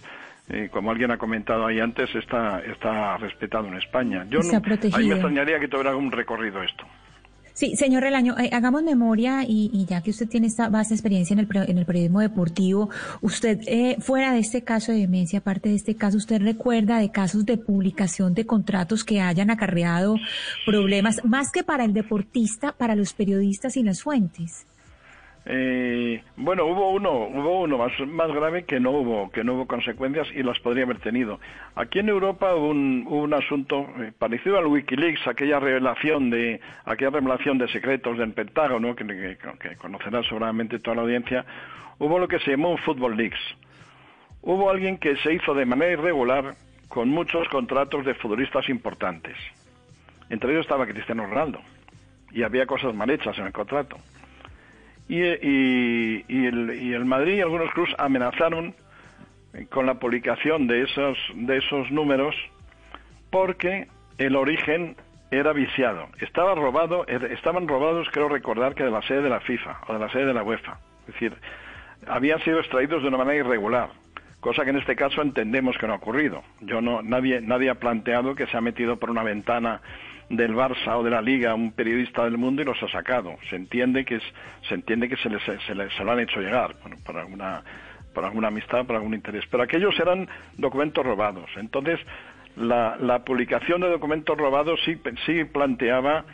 eh, 0.50 0.70
como 0.72 0.90
alguien 0.90 1.12
ha 1.12 1.18
comentado 1.18 1.68
ahí 1.68 1.80
antes, 1.80 2.14
está, 2.16 2.60
está 2.62 3.18
respetado 3.18 3.68
en 3.68 3.76
España. 3.76 4.26
Yo 4.30 4.40
no, 4.40 4.62
ahí 4.96 5.08
me 5.08 5.14
extrañaría 5.14 5.60
que 5.60 5.68
tuviera 5.68 5.92
algún 5.92 6.12
recorrido 6.12 6.64
esto. 6.64 6.86
Sí, 7.60 7.76
señor 7.76 8.04
Relaño, 8.04 8.40
eh, 8.40 8.52
hagamos 8.54 8.84
memoria 8.84 9.44
y, 9.46 9.86
ya 9.86 10.00
que 10.00 10.12
usted 10.12 10.30
tiene 10.30 10.48
esta 10.48 10.70
vasta 10.70 10.94
experiencia 10.94 11.34
en 11.34 11.40
el, 11.40 11.48
en 11.68 11.78
el 11.78 11.86
periodismo 11.86 12.22
deportivo, 12.22 12.90
usted, 13.20 13.60
eh, 13.68 13.98
fuera 14.00 14.32
de 14.32 14.40
este 14.40 14.62
caso 14.62 14.94
de 14.94 15.00
demencia, 15.00 15.40
aparte 15.40 15.68
de 15.68 15.76
este 15.76 15.96
caso, 15.96 16.16
¿usted 16.16 16.42
recuerda 16.42 17.00
de 17.00 17.12
casos 17.12 17.46
de 17.46 17.58
publicación 17.58 18.34
de 18.34 18.46
contratos 18.46 19.04
que 19.04 19.20
hayan 19.20 19.50
acarreado 19.50 20.16
problemas, 20.66 21.20
más 21.26 21.52
que 21.52 21.66
para 21.66 21.84
el 21.84 21.92
deportista, 21.92 22.72
para 22.72 22.96
los 22.96 23.12
periodistas 23.12 23.76
y 23.76 23.84
las 23.84 24.04
fuentes? 24.04 24.66
Eh, 25.46 26.22
bueno, 26.36 26.66
hubo 26.66 26.92
uno, 26.92 27.12
hubo 27.12 27.62
uno 27.62 27.78
más, 27.78 27.92
más 28.08 28.32
grave 28.32 28.66
que 28.66 28.80
no 28.80 28.92
hubo, 28.92 29.32
que 29.32 29.44
no 29.44 29.54
hubo 29.54 29.68
consecuencias 29.68 30.28
y 30.36 30.44
las 30.44 30.60
podría 30.60 30.84
haber 30.84 31.00
tenido. 31.00 31.40
Aquí 31.76 32.00
en 32.00 32.10
Europa 32.10 32.54
hubo 32.56 32.68
un, 32.68 33.06
un 33.10 33.34
asunto 33.34 33.88
eh, 34.00 34.12
parecido 34.18 34.58
al 34.58 34.68
WikiLeaks, 34.68 35.28
aquella 35.28 35.60
revelación 35.60 36.30
de, 36.30 36.60
aquella 36.86 37.12
revelación 37.12 37.58
de 37.58 37.68
secretos 37.70 38.18
del 38.18 38.34
Pentágono, 38.34 38.96
que, 38.96 39.06
que, 39.06 39.76
conocerá 39.78 40.22
seguramente 40.24 40.80
toda 40.80 40.98
la 40.98 41.02
audiencia. 41.04 41.46
Hubo 42.00 42.20
lo 42.20 42.28
que 42.28 42.40
se 42.40 42.52
llamó 42.52 42.72
un 42.72 42.78
Football 42.78 43.18
Leaks. 43.18 43.40
Hubo 44.42 44.70
alguien 44.70 44.98
que 44.98 45.16
se 45.18 45.34
hizo 45.34 45.54
de 45.54 45.66
manera 45.66 45.92
irregular 45.94 46.56
con 46.88 47.10
muchos 47.10 47.48
contratos 47.50 48.06
de 48.06 48.14
futbolistas 48.14 48.70
importantes. 48.70 49.36
Entre 50.30 50.52
ellos 50.52 50.62
estaba 50.62 50.86
Cristiano 50.86 51.26
Ronaldo. 51.26 51.60
Y 52.32 52.44
había 52.44 52.66
cosas 52.68 52.94
mal 52.94 53.10
hechas 53.10 53.38
en 53.40 53.48
el 53.48 53.52
contrato 53.52 53.98
y, 55.10 56.24
y, 56.28 56.46
el, 56.46 56.80
y 56.82 56.94
el 56.94 57.04
Madrid 57.04 57.38
y 57.38 57.42
algunos 57.42 57.74
clubes 57.74 57.94
amenazaron 57.98 58.76
con 59.70 59.88
la 59.88 59.96
publicación 59.96 60.68
de 60.68 60.84
esos, 60.84 61.18
de 61.34 61.58
esos 61.58 61.92
números 61.92 62.36
porque 63.32 63.88
el 64.20 64.36
origen 64.36 64.96
era 65.32 65.52
viciado. 65.52 66.08
Estaba 66.20 66.56
robado, 66.56 67.08
er, 67.08 67.26
estaban 67.26 67.68
robados, 67.68 68.08
creo 68.12 68.30
recordar, 68.30 68.76
que 68.76 68.84
de 68.84 68.92
la 68.92 69.02
sede 69.02 69.24
de 69.24 69.30
la 69.30 69.40
FIFA 69.40 69.82
o 69.88 69.94
de 69.94 70.00
la 70.00 70.10
sede 70.12 70.26
de 70.26 70.34
la 70.34 70.44
UEFA. 70.44 70.78
Es 71.08 71.14
decir, 71.14 71.34
habían 72.08 72.40
sido 72.44 72.60
extraídos 72.60 73.02
de 73.02 73.08
una 73.08 73.18
manera 73.18 73.38
irregular, 73.38 73.90
cosa 74.40 74.64
que 74.64 74.70
en 74.70 74.78
este 74.78 74.96
caso 74.96 75.22
entendemos 75.22 75.78
que 75.78 75.88
no 75.88 75.94
ha 75.94 75.98
ocurrido. 75.98 76.44
Yo 76.62 76.82
no, 76.82 77.02
nadie, 77.02 77.42
nadie 77.42 77.70
ha 77.70 77.76
planteado 77.76 78.36
que 78.36 78.48
se 78.48 78.58
ha 78.58 78.62
metido 78.62 78.98
por 78.98 79.10
una 79.10 79.24
ventana 79.24 79.82
del 80.30 80.54
Barça 80.54 80.98
o 80.98 81.04
de 81.04 81.10
la 81.10 81.22
Liga 81.22 81.56
un 81.56 81.72
periodista 81.72 82.24
del 82.24 82.38
mundo 82.38 82.62
y 82.62 82.66
los 82.66 82.82
ha 82.84 82.90
sacado. 82.90 83.36
Se 83.50 83.56
entiende 83.56 84.06
que 84.06 84.16
es, 84.16 84.24
se 84.68 84.76
entiende 84.76 85.10
que 85.10 85.18
se 85.18 85.30
les, 85.30 85.42
se, 85.44 85.76
les, 85.76 86.00
lo 86.00 86.12
han 86.12 86.20
hecho 86.20 86.40
llegar 86.40 86.76
por 87.06 87.18
alguna 87.18 87.64
por 88.14 88.26
alguna 88.26 88.48
amistad, 88.48 88.86
por 88.86 88.96
algún 88.96 89.14
interés. 89.14 89.46
Pero 89.52 89.64
aquellos 89.64 89.98
eran 90.00 90.28
documentos 90.58 91.06
robados. 91.06 91.48
Entonces, 91.58 92.00
la, 92.56 92.98
la 92.98 93.24
publicación 93.24 93.82
de 93.82 93.90
documentos 93.90 94.36
robados 94.36 94.80
sí, 94.84 95.00
sí 95.26 95.44
planteaba 95.46 96.26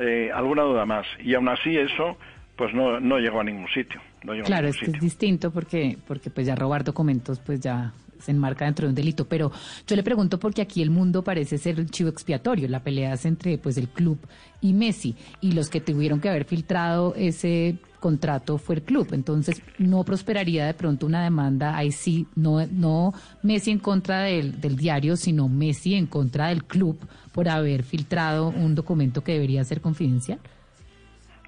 eh, 0.00 0.30
alguna 0.34 0.62
duda 0.62 0.86
más. 0.86 1.06
Y 1.20 1.34
aún 1.34 1.48
así 1.48 1.76
eso 1.76 2.16
pues 2.56 2.74
no, 2.74 2.98
no 2.98 3.18
llegó 3.18 3.40
a 3.40 3.44
ningún 3.44 3.68
sitio. 3.68 4.00
claro, 4.44 4.66
es 4.66 4.80
distinto 5.00 5.52
porque, 5.52 5.96
porque 6.08 6.28
pues 6.28 6.46
ya 6.46 6.56
robar 6.56 6.82
documentos 6.82 7.38
pues 7.38 7.60
ya 7.60 7.92
se 8.20 8.30
enmarca 8.30 8.64
dentro 8.64 8.86
de 8.86 8.90
un 8.90 8.94
delito. 8.94 9.26
Pero 9.26 9.50
yo 9.86 9.96
le 9.96 10.02
pregunto 10.02 10.38
porque 10.38 10.62
aquí 10.62 10.82
el 10.82 10.90
mundo 10.90 11.22
parece 11.22 11.58
ser 11.58 11.78
el 11.78 11.90
chivo 11.90 12.08
expiatorio, 12.08 12.68
la 12.68 12.82
pelea 12.82 13.14
es 13.14 13.24
entre 13.26 13.58
pues 13.58 13.76
el 13.76 13.88
club 13.88 14.18
y 14.60 14.72
Messi 14.72 15.14
y 15.40 15.52
los 15.52 15.68
que 15.68 15.80
tuvieron 15.80 16.20
que 16.20 16.28
haber 16.28 16.44
filtrado 16.44 17.14
ese 17.14 17.78
contrato 18.00 18.58
fue 18.58 18.76
el 18.76 18.82
club. 18.82 19.08
Entonces 19.12 19.62
no 19.78 20.04
prosperaría 20.04 20.66
de 20.66 20.74
pronto 20.74 21.06
una 21.06 21.22
demanda 21.22 21.76
ahí 21.76 21.92
sí, 21.92 22.26
no, 22.34 22.66
no 22.66 23.14
Messi 23.42 23.70
en 23.70 23.78
contra 23.78 24.22
del, 24.22 24.60
del 24.60 24.76
diario, 24.76 25.16
sino 25.16 25.48
Messi 25.48 25.94
en 25.94 26.06
contra 26.06 26.48
del 26.48 26.64
club 26.64 26.98
por 27.32 27.48
haber 27.48 27.82
filtrado 27.82 28.48
un 28.48 28.74
documento 28.74 29.22
que 29.22 29.32
debería 29.32 29.64
ser 29.64 29.80
confidencial. 29.80 30.40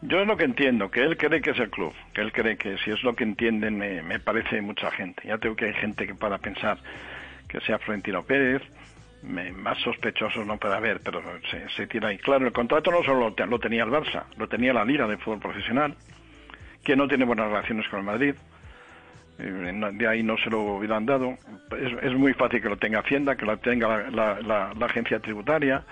Yo 0.03 0.21
es 0.21 0.27
lo 0.27 0.37
que 0.37 0.45
entiendo, 0.45 0.91
que 0.91 1.03
él 1.03 1.17
cree 1.17 1.43
que 1.43 1.51
es 1.51 1.59
el 1.59 1.71
club, 1.71 1.93
que 2.15 2.23
él 2.23 2.33
cree 2.33 2.57
que 2.57 2.79
si 2.79 2.91
es 2.91 3.03
lo 3.03 3.15
que 3.15 3.25
entienden 3.25 3.79
me, 3.79 4.19
parece 4.21 4.63
mucha 4.63 4.91
gente. 4.91 5.23
Ya 5.27 5.39
tengo 5.39 5.57
que 5.57 5.67
hay 5.67 5.75
gente 5.75 6.07
que 6.07 6.15
para 6.15 6.39
pensar 6.39 6.79
que 7.49 7.61
sea 7.61 7.79
Florentino 7.79 8.23
Pérez, 8.23 8.63
más 9.23 9.79
sospechosos 9.79 10.47
no 10.47 10.57
puede 10.57 10.75
haber, 10.75 11.01
pero 11.01 11.23
se, 11.77 11.87
tira 11.87 12.09
ahí. 12.09 12.19
Claro, 12.19 12.47
el 12.47 12.53
contrato 12.53 12.91
no 12.91 13.03
solo 13.03 13.35
lo, 13.37 13.59
tenía 13.59 13.85
el 13.85 13.91
Barça, 13.91 14.25
lo 14.39 14.49
tenía 14.49 14.73
la 14.73 14.85
Lira 14.85 15.07
de 15.07 15.19
fútbol 15.19 15.41
profesional, 15.41 15.95
que 16.83 16.97
no 16.97 17.07
tiene 17.07 17.27
buenas 17.27 17.49
relaciones 17.49 17.87
con 17.89 18.01
el 18.01 18.07
Madrid. 18.07 18.35
Eh, 19.39 19.93
de 19.93 20.09
ahí 20.09 20.23
no 20.23 20.37
se 20.39 20.49
lo 20.49 20.61
hubieran 20.61 21.05
dado. 21.05 21.37
Es, 22.03 22.13
muy 22.15 22.33
fácil 22.35 22.63
que 22.63 22.69
lo 22.69 22.77
tenga 22.77 23.01
Hacienda, 23.01 23.37
que 23.37 23.45
lo 23.45 23.59
tenga 23.59 24.11
la, 24.11 24.73
agencia 24.81 25.21
tributaria. 25.21 25.85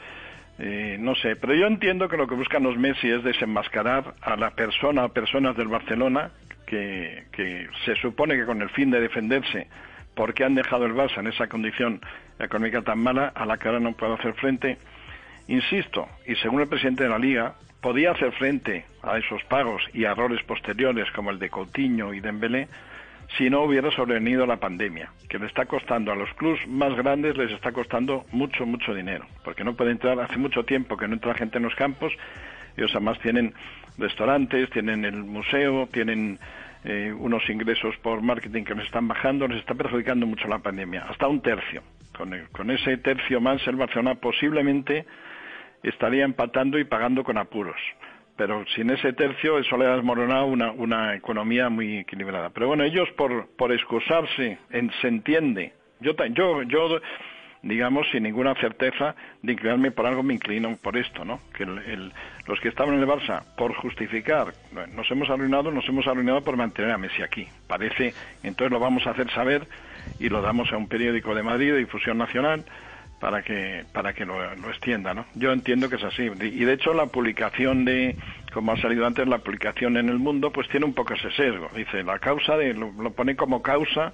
Eh, 0.59 0.97
no 0.99 1.15
sé, 1.15 1.37
pero 1.37 1.55
yo 1.55 1.67
entiendo 1.67 2.09
que 2.09 2.17
lo 2.17 2.27
que 2.27 2.35
buscan 2.35 2.65
los 2.65 2.77
Messi 2.77 3.09
es 3.09 3.23
desenmascarar 3.23 4.15
a 4.21 4.37
la 4.37 4.51
persona 4.51 5.05
o 5.05 5.13
personas 5.13 5.57
del 5.57 5.69
Barcelona 5.69 6.33
que, 6.67 7.27
que 7.33 7.69
se 7.85 7.95
supone 7.97 8.37
que 8.37 8.45
con 8.45 8.61
el 8.61 8.69
fin 8.71 8.91
de 8.91 9.01
defenderse 9.01 9.69
porque 10.19 10.43
han 10.43 10.57
dejado 10.57 10.85
el 10.85 10.95
Barça 10.95 11.19
en 11.19 11.29
esa 11.29 11.47
condición 11.47 12.01
económica 12.41 12.83
tan 12.83 12.99
mala 12.99 13.29
a 13.29 13.47
la 13.47 13.57
que 13.57 13.69
ahora 13.69 13.79
no 13.79 13.93
puede 13.93 14.15
hacer 14.15 14.35
frente. 14.35 14.77
Insisto, 15.47 16.09
y 16.27 16.35
según 16.37 16.61
el 16.61 16.69
presidente 16.69 17.05
de 17.05 17.09
la 17.09 17.21
Liga, 17.21 17.55
podía 17.81 18.11
hacer 18.11 18.33
frente 18.33 18.85
a 19.03 19.17
esos 19.17 19.45
pagos 19.45 19.81
y 19.95 20.05
errores 20.05 20.43
posteriores 20.43 21.09
como 21.13 21.31
el 21.31 21.39
de 21.39 21.51
Coutinho 21.51 22.13
y 22.13 22.21
Dembélé 22.21 22.67
si 23.37 23.51
no 23.51 23.63
hubiera 23.63 23.91
sobrevenido 23.91 24.47
la 24.47 24.57
pandemia, 24.57 25.13
que 25.29 25.39
le 25.39 25.47
está 25.47 25.67
costando 25.67 26.13
a 26.13 26.17
los 26.17 26.33
clubes 26.35 26.67
más 26.67 26.95
grandes, 26.97 27.37
les 27.37 27.53
está 27.53 27.73
costando 27.73 28.25
mucho, 28.33 28.65
mucho 28.65 28.95
dinero, 28.95 29.27
porque 29.45 29.65
no 29.65 29.75
puede 29.75 29.91
entrar, 29.91 30.19
hace 30.21 30.39
mucho 30.39 30.65
tiempo 30.65 30.97
que 30.97 31.07
no 31.07 31.15
entra 31.15 31.35
gente 31.35 31.59
en 31.59 31.65
los 31.65 31.75
campos, 31.75 32.13
ellos 32.77 32.91
además 32.93 33.19
tienen 33.21 33.53
restaurantes, 33.99 34.71
tienen 34.71 35.05
el 35.05 35.25
museo, 35.25 35.89
tienen 35.93 36.39
eh, 36.85 37.13
unos 37.17 37.49
ingresos 37.51 37.97
por 37.99 38.23
marketing 38.23 38.65
que 38.65 38.75
les 38.75 38.87
están 38.87 39.09
bajando, 39.09 39.49
les 39.49 39.59
está 39.59 39.75
perjudicando 39.75 40.27
mucho 40.27 40.49
la 40.49 40.61
pandemia, 40.61 41.07
hasta 41.09 41.27
un 41.27 41.43
tercio. 41.43 41.83
Con, 42.17 42.35
con 42.53 42.71
ese 42.71 42.97
tercio 42.97 43.41
más, 43.41 43.65
el 43.67 43.77
Barcelona 43.77 44.15
posiblemente 44.15 45.05
estaría 45.83 46.25
empatando 46.25 46.79
y 46.79 46.85
pagando 46.85 47.23
con 47.25 47.39
apuros. 47.39 47.77
Pero 48.39 48.65
sin 48.75 48.89
ese 48.91 49.13
tercio, 49.13 49.59
eso 49.59 49.77
le 49.77 49.87
ha 49.87 49.97
desmoronado 49.97 50.47
una, 50.47 50.71
una 50.71 51.17
economía 51.17 51.69
muy 51.69 51.99
equilibrada. 51.99 52.51
Pero 52.51 52.69
bueno, 52.69 52.85
ellos 52.85 53.09
por, 53.17 53.49
por 53.57 53.73
excusarse, 53.73 54.59
en, 54.71 54.93
se 55.03 55.09
entiende. 55.09 55.73
Yo, 56.01 56.13
yo, 56.31 56.63
yo 56.63 57.01
digamos, 57.63 58.07
sin 58.13 58.23
ninguna 58.23 58.55
certeza 58.55 59.17
de 59.43 59.55
inclinarme 59.55 59.91
por 59.91 60.07
algo, 60.07 60.23
me 60.23 60.35
inclino 60.35 60.77
por 60.81 60.97
esto, 60.97 61.25
¿no? 61.25 61.41
Que 61.53 61.67
los 61.67 62.61
que 62.61 62.69
estaban 62.69 62.95
en 62.95 63.01
el 63.01 63.09
Barça, 63.09 63.43
por 63.57 63.75
justificar, 63.75 64.53
nos 64.95 65.11
hemos 65.11 65.29
arruinado, 65.31 65.73
nos 65.73 65.89
hemos 65.89 66.07
arruinado 66.07 66.43
por 66.43 66.57
mantener 66.57 66.93
a 66.93 66.99
Messi 66.99 67.23
aquí. 67.23 67.49
Parece, 67.67 68.15
entonces 68.45 68.71
lo 68.71 68.79
vamos 68.79 69.05
a 69.09 69.11
hacer 69.11 69.29
saber 69.33 69.67
y 70.21 70.29
lo 70.29 70.43
damos 70.43 70.73
a 70.73 70.77
un 70.77 70.87
periódico 70.87 71.35
de 71.35 71.43
Madrid 71.43 71.73
de 71.73 71.79
difusión 71.79 72.19
nacional 72.19 72.65
para 73.21 73.43
que 73.43 73.85
para 73.93 74.13
que 74.13 74.25
lo, 74.25 74.43
extienda, 74.71 75.15
¿no? 75.15 75.27
Yo 75.35 75.53
entiendo 75.53 75.89
que 75.89 75.97
es 75.97 76.05
así 76.05 76.23
y 76.23 76.65
de 76.65 76.73
hecho 76.73 76.95
la 76.95 77.07
publicación 77.07 77.85
de 77.85 78.17
como 78.53 78.73
ha 78.73 78.77
salido 78.81 79.07
antes 79.07 79.27
la 79.27 79.39
publicación 79.39 79.97
en 79.97 80.09
el 80.09 80.19
mundo 80.19 80.53
pues 80.53 80.69
tiene 80.69 80.87
un 80.87 80.95
poco 80.95 81.15
ese 81.15 81.31
sesgo. 81.33 81.69
Dice 81.75 82.03
la 82.03 82.19
causa 82.19 82.57
de 82.57 82.75
lo, 82.75 82.93
lo 82.93 83.13
pone 83.13 83.37
como 83.37 83.63
causa 83.63 84.13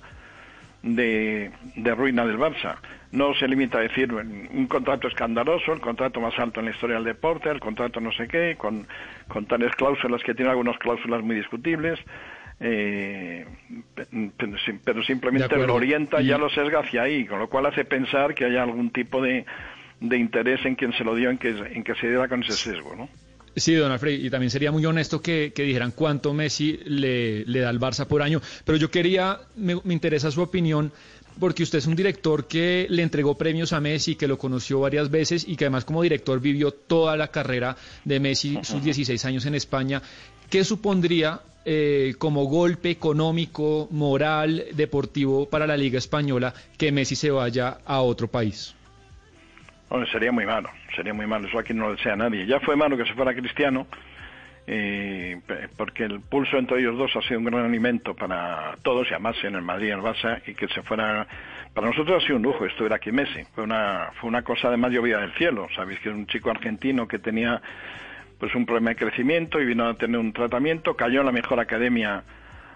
de, 0.82 1.50
de 1.76 1.94
ruina 1.94 2.26
del 2.26 2.38
Barça 2.38 2.76
no 3.14 3.32
se 3.34 3.46
limita 3.46 3.78
a 3.78 3.82
decir 3.82 4.12
un 4.12 4.66
contrato 4.66 5.06
escandaloso, 5.06 5.72
el 5.72 5.80
contrato 5.80 6.20
más 6.20 6.36
alto 6.36 6.58
en 6.58 6.66
la 6.66 6.72
historia 6.72 6.96
del 6.96 7.04
deporte, 7.04 7.48
el 7.48 7.60
contrato 7.60 8.00
no 8.00 8.10
sé 8.10 8.26
qué, 8.26 8.56
con, 8.58 8.88
con 9.28 9.46
tales 9.46 9.74
cláusulas 9.76 10.22
que 10.24 10.34
tiene 10.34 10.50
algunas 10.50 10.76
cláusulas 10.78 11.22
muy 11.22 11.36
discutibles, 11.36 12.00
eh, 12.66 13.44
pero, 14.84 15.02
simplemente 15.04 15.54
lo 15.54 15.74
orienta, 15.74 16.22
y... 16.22 16.26
ya 16.28 16.38
lo 16.38 16.48
sesga 16.48 16.80
hacia 16.80 17.02
ahí, 17.02 17.26
con 17.26 17.38
lo 17.38 17.50
cual 17.50 17.66
hace 17.66 17.84
pensar 17.84 18.34
que 18.34 18.46
haya 18.46 18.62
algún 18.62 18.90
tipo 18.90 19.20
de, 19.20 19.44
de 20.00 20.16
interés 20.16 20.64
en 20.64 20.74
quien 20.74 20.94
se 20.94 21.04
lo 21.04 21.14
dio, 21.14 21.28
en 21.28 21.36
que, 21.36 21.50
en 21.50 21.84
que 21.84 21.94
se 21.94 22.08
diera 22.08 22.26
con 22.26 22.42
ese 22.42 22.54
sesgo, 22.54 22.96
¿no? 22.96 23.10
Sí, 23.54 23.74
don 23.74 23.92
Alfred, 23.92 24.18
y 24.18 24.30
también 24.30 24.50
sería 24.50 24.72
muy 24.72 24.84
honesto 24.86 25.20
que, 25.20 25.52
dijeran 25.54 25.92
cuánto 25.92 26.32
Messi 26.32 26.80
le, 26.86 27.44
le, 27.44 27.60
da 27.60 27.68
al 27.68 27.78
Barça 27.78 28.06
por 28.06 28.22
año, 28.22 28.40
pero 28.64 28.78
yo 28.78 28.90
quería, 28.90 29.38
me, 29.56 29.76
me 29.84 29.92
interesa 29.92 30.30
su 30.30 30.40
opinión 30.40 30.90
porque 31.38 31.64
usted 31.64 31.78
es 31.78 31.86
un 31.86 31.96
director 31.96 32.48
que 32.48 32.86
le 32.88 33.02
entregó 33.02 33.36
premios 33.36 33.74
a 33.74 33.80
Messi, 33.80 34.14
que 34.16 34.26
lo 34.26 34.38
conoció 34.38 34.80
varias 34.80 35.10
veces 35.10 35.44
y 35.46 35.56
que 35.56 35.66
además 35.66 35.84
como 35.84 36.02
director 36.02 36.40
vivió 36.40 36.70
toda 36.70 37.16
la 37.16 37.28
carrera 37.28 37.76
de 38.04 38.20
Messi, 38.20 38.58
sus 38.62 38.82
16 38.82 39.22
años 39.26 39.44
en 39.44 39.54
España. 39.54 40.00
¿Qué 40.48 40.64
supondría 40.64 41.40
eh, 41.64 42.14
como 42.18 42.44
golpe 42.44 42.90
económico, 42.90 43.88
moral, 43.90 44.64
deportivo 44.72 45.48
para 45.48 45.66
la 45.66 45.76
Liga 45.76 45.98
Española 45.98 46.52
que 46.78 46.92
Messi 46.92 47.16
se 47.16 47.30
vaya 47.30 47.78
a 47.86 48.00
otro 48.00 48.28
país? 48.28 48.74
Sería 50.10 50.32
muy 50.32 50.44
malo, 50.44 50.70
sería 50.96 51.14
muy 51.14 51.26
malo, 51.26 51.46
eso 51.46 51.58
aquí 51.58 51.72
no 51.72 51.88
lo 51.88 51.94
desea 51.94 52.16
nadie. 52.16 52.46
Ya 52.46 52.58
fue 52.60 52.74
malo 52.74 52.96
que 52.96 53.04
se 53.04 53.14
fuera 53.14 53.32
Cristiano, 53.32 53.86
eh, 54.66 55.40
porque 55.76 56.04
el 56.04 56.20
pulso 56.20 56.56
entre 56.56 56.80
ellos 56.80 56.96
dos 56.96 57.14
ha 57.16 57.20
sido 57.22 57.38
un 57.38 57.44
gran 57.44 57.66
alimento 57.66 58.14
para 58.14 58.76
todos 58.82 59.06
y 59.10 59.14
además 59.14 59.36
en 59.42 59.54
el 59.54 59.62
Madrid 59.62 59.88
y 59.88 59.90
el 59.90 60.00
Barça 60.00 60.40
y 60.46 60.54
que 60.54 60.68
se 60.68 60.82
fuera 60.82 61.26
para 61.74 61.88
nosotros 61.88 62.22
ha 62.22 62.26
sido 62.26 62.36
un 62.36 62.44
lujo 62.44 62.64
estuviera 62.64 62.96
aquí 62.96 63.12
Messi 63.12 63.44
fue 63.54 63.64
una 63.64 64.10
fue 64.18 64.28
una 64.28 64.40
cosa 64.40 64.70
de 64.70 64.78
más 64.78 64.90
llovida 64.90 65.20
del 65.20 65.34
cielo 65.34 65.68
sabéis 65.76 66.00
que 66.00 66.08
es 66.08 66.14
un 66.14 66.26
chico 66.26 66.50
argentino 66.50 67.06
que 67.06 67.18
tenía 67.18 67.60
pues 68.44 68.54
un 68.56 68.66
problema 68.66 68.90
de 68.90 68.96
crecimiento 68.96 69.58
y 69.58 69.64
vino 69.64 69.88
a 69.88 69.94
tener 69.94 70.20
un 70.20 70.34
tratamiento 70.34 70.94
cayó 70.94 71.20
en 71.20 71.26
la 71.26 71.32
mejor 71.32 71.60
academia 71.60 72.24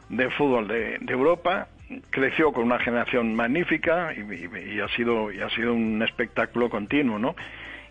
de 0.08 0.30
fútbol 0.30 0.66
de, 0.66 0.98
Europa 1.06 1.68
creció 2.08 2.52
con 2.52 2.64
una 2.64 2.78
generación 2.78 3.34
magnífica 3.34 4.14
y, 4.14 4.80
ha 4.80 4.88
sido 4.96 5.28
ha 5.28 5.50
sido 5.50 5.74
un 5.74 6.02
espectáculo 6.02 6.70
continuo 6.70 7.18
no 7.18 7.36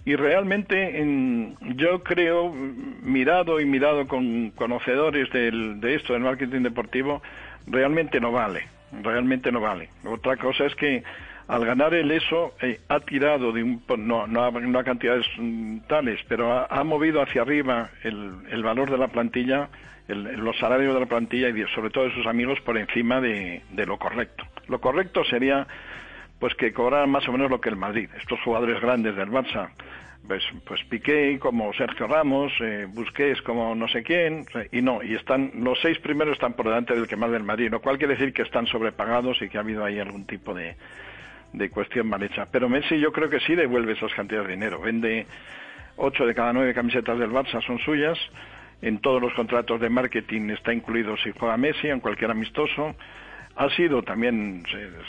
y 0.05 0.15
realmente 0.15 1.05
yo 1.75 2.01
creo, 2.01 2.51
mirado 3.03 3.59
y 3.61 3.65
mirado 3.65 4.07
con 4.07 4.49
conocedores 4.55 5.29
de 5.31 5.93
esto, 5.93 6.13
del 6.13 6.23
marketing 6.23 6.61
deportivo, 6.61 7.21
realmente 7.67 8.19
no 8.19 8.31
vale, 8.31 8.67
realmente 9.03 9.51
no 9.51 9.59
vale. 9.59 9.89
Otra 10.05 10.37
cosa 10.37 10.65
es 10.65 10.73
que 10.75 11.03
al 11.47 11.65
ganar 11.65 11.93
el 11.93 12.11
ESO 12.11 12.53
eh, 12.61 12.79
ha 12.89 12.99
tirado 12.99 13.51
de 13.51 13.63
un, 13.63 13.81
no, 13.99 14.27
no, 14.27 14.43
a, 14.43 14.83
cantidades 14.83 15.25
tales, 15.87 16.19
pero 16.27 16.65
ha, 16.69 16.83
movido 16.83 17.21
hacia 17.21 17.41
arriba 17.41 17.89
el, 18.03 18.63
valor 18.63 18.91
de 18.91 18.97
la 18.97 19.07
plantilla, 19.07 19.69
los 20.07 20.57
salarios 20.57 20.93
de 20.93 20.99
la 20.99 21.05
plantilla 21.05 21.49
y 21.49 21.65
sobre 21.73 21.89
todo 21.89 22.05
de 22.05 22.13
sus 22.13 22.27
amigos 22.27 22.59
por 22.61 22.77
encima 22.77 23.21
de, 23.21 23.61
de 23.71 23.85
lo 23.85 23.97
correcto. 23.97 24.43
Lo 24.67 24.79
correcto 24.79 25.23
sería 25.23 25.67
pues 26.39 26.53
que 26.55 26.73
cobraran 26.73 27.09
más 27.09 27.27
o 27.27 27.31
menos 27.31 27.49
lo 27.49 27.61
que 27.61 27.69
el 27.69 27.77
Madrid. 27.77 28.09
Estos 28.17 28.39
jugadores 28.41 28.79
grandes 28.79 29.15
del 29.15 29.29
Barça, 29.29 29.69
pues, 30.27 30.43
pues 30.65 30.83
Piqué 30.83 31.39
como 31.39 31.73
Sergio 31.73 32.07
Ramos, 32.07 32.51
eh, 32.61 32.85
Busquets 32.87 33.41
como 33.41 33.73
no 33.73 33.87
sé 33.87 34.03
quién, 34.03 34.45
y 34.71 34.81
no, 34.81 35.01
y 35.01 35.15
están, 35.15 35.51
los 35.55 35.79
seis 35.81 35.97
primeros 35.99 36.33
están 36.33 36.53
por 36.53 36.65
delante 36.65 36.93
del 36.93 37.07
que 37.07 37.15
más 37.15 37.31
del 37.31 37.43
Madrid, 37.43 37.71
lo 37.71 37.81
cual 37.81 37.97
quiere 37.97 38.15
decir 38.15 38.33
que 38.33 38.43
están 38.43 38.67
sobrepagados 38.67 39.41
y 39.41 39.49
que 39.49 39.57
ha 39.57 39.61
habido 39.61 39.83
ahí 39.83 39.99
algún 39.99 40.25
tipo 40.25 40.53
de, 40.53 40.75
de 41.53 41.69
cuestión 41.69 42.07
mal 42.07 42.23
hecha. 42.23 42.45
Pero 42.51 42.69
Messi 42.69 42.99
yo 42.99 43.11
creo 43.11 43.29
que 43.29 43.39
sí 43.39 43.55
devuelve 43.55 43.93
esas 43.93 44.13
cantidades 44.13 44.47
de 44.47 44.53
dinero. 44.53 44.81
Vende 44.81 45.25
ocho 45.95 46.25
de 46.25 46.35
cada 46.35 46.53
nueve 46.53 46.73
camisetas 46.73 47.17
del 47.19 47.31
Barça 47.31 47.61
son 47.65 47.79
suyas. 47.79 48.17
En 48.81 48.99
todos 48.99 49.21
los 49.21 49.33
contratos 49.33 49.81
de 49.81 49.89
marketing 49.89 50.51
está 50.51 50.71
incluido 50.71 51.17
si 51.17 51.31
juega 51.31 51.57
Messi, 51.57 51.87
en 51.87 51.99
cualquier 51.99 52.31
amistoso 52.31 52.95
ha 53.57 53.69
sido 53.71 54.03
también, 54.03 54.63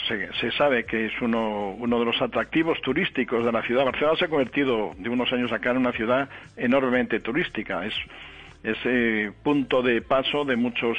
se, 0.09 0.51
sabe 0.53 0.85
que 0.85 1.07
es 1.07 1.13
uno, 1.21 1.73
uno 1.79 1.99
de 1.99 2.07
los 2.07 2.21
atractivos 2.23 2.81
turísticos 2.81 3.45
de 3.45 3.53
la 3.53 3.63
ciudad. 3.63 3.85
Barcelona 3.85 4.17
se 4.19 4.25
ha 4.25 4.29
convertido 4.29 4.95
de 4.97 5.11
unos 5.11 5.31
años 5.33 5.53
acá 5.53 5.71
en 5.73 5.77
una 5.77 5.93
ciudad 5.93 6.31
enormemente 6.57 7.21
turística. 7.21 7.85
Es 7.85 7.95
ese 8.63 9.33
punto 9.43 9.83
de 9.83 10.01
paso 10.01 10.47
de 10.47 10.57
muchos 10.57 10.97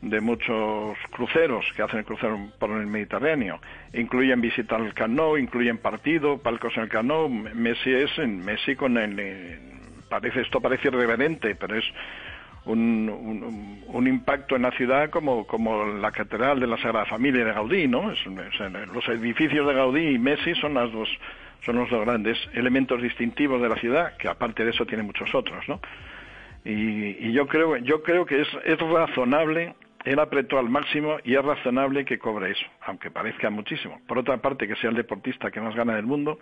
de 0.00 0.20
muchos 0.20 0.96
cruceros 1.10 1.64
que 1.74 1.82
hacen 1.82 2.00
el 2.00 2.04
crucero 2.04 2.38
por 2.58 2.70
el 2.70 2.86
Mediterráneo. 2.86 3.60
Incluyen 3.92 4.40
visita 4.40 4.76
al 4.76 4.94
Camp 4.94 5.18
incluyen 5.38 5.78
partido, 5.78 6.38
palcos 6.38 6.76
en 6.76 6.84
el 6.84 6.88
Camp 6.88 7.10
Messi 7.54 7.92
es 7.92 8.16
en 8.18 8.44
Messi 8.44 8.76
con 8.76 8.96
el, 8.96 9.18
eh, 9.18 9.58
parece 10.08 10.42
esto 10.42 10.60
parece 10.60 10.88
irreverente, 10.88 11.54
pero 11.56 11.76
es 11.76 11.84
un, 12.64 13.82
un, 13.86 14.06
impacto 14.06 14.56
en 14.56 14.62
la 14.62 14.70
ciudad 14.72 15.08
como, 15.10 15.46
como 15.46 15.86
la 15.86 16.12
catedral 16.12 16.60
de 16.60 16.66
la 16.66 16.76
Sagrada 16.76 17.06
Familia 17.06 17.44
de 17.44 17.52
Gaudí, 17.52 17.88
¿no? 17.88 18.12
los 18.92 19.08
edificios 19.08 19.66
de 19.66 19.74
Gaudí 19.74 20.08
y 20.08 20.18
Messi 20.18 20.54
son 20.54 20.74
las 20.74 20.92
dos 20.92 21.08
son 21.64 21.76
los 21.76 21.90
dos 21.90 22.04
grandes 22.04 22.38
elementos 22.52 23.02
distintivos 23.02 23.60
de 23.60 23.68
la 23.68 23.76
ciudad, 23.76 24.16
que 24.16 24.28
aparte 24.28 24.64
de 24.64 24.70
eso 24.70 24.86
tiene 24.86 25.02
muchos 25.02 25.34
otros, 25.34 25.68
¿no? 25.68 25.80
Y, 26.64 27.32
yo 27.32 27.46
creo 27.46 27.76
yo 27.78 28.02
creo 28.02 28.26
que 28.26 28.42
es, 28.42 28.48
es 28.64 28.78
razonable 28.78 29.74
él 30.04 30.18
apretó 30.18 30.58
al 30.58 30.68
máximo 30.68 31.16
y 31.24 31.34
es 31.34 31.44
razonable 31.44 32.04
que 32.04 32.18
cobre 32.18 32.52
eso, 32.52 32.66
aunque 32.82 33.10
parezca 33.10 33.50
muchísimo. 33.50 34.00
Por 34.06 34.18
otra 34.18 34.38
parte, 34.38 34.68
que 34.68 34.76
sea 34.76 34.90
el 34.90 34.96
deportista 34.96 35.50
que 35.50 35.60
más 35.60 35.74
gana 35.74 35.96
del 35.96 36.06
mundo, 36.06 36.38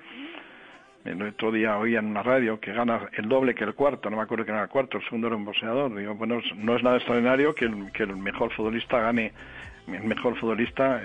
el 1.04 1.22
otro 1.22 1.52
día 1.52 1.78
oía 1.78 2.00
en 2.00 2.06
una 2.06 2.22
radio 2.22 2.58
que 2.60 2.72
gana 2.72 3.08
el 3.12 3.28
doble 3.28 3.54
que 3.54 3.64
el 3.64 3.74
cuarto, 3.74 4.10
no 4.10 4.16
me 4.16 4.22
acuerdo 4.22 4.44
que 4.44 4.50
era 4.50 4.62
el 4.62 4.68
cuarto, 4.68 4.98
el 4.98 5.04
segundo 5.04 5.28
era 5.28 5.36
un 5.36 5.44
boxeador. 5.44 5.94
Digo, 5.94 6.14
bueno, 6.14 6.40
no 6.56 6.76
es 6.76 6.82
nada 6.82 6.96
extraordinario 6.96 7.54
que 7.54 7.66
el, 7.66 7.92
que 7.92 8.02
el 8.02 8.16
mejor 8.16 8.52
futbolista 8.52 9.00
gane 9.00 9.32
el 9.86 10.02
mejor 10.02 10.36
futbolista, 10.36 11.00